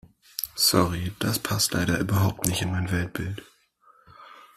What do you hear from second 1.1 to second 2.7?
das passt leider überhaupt nicht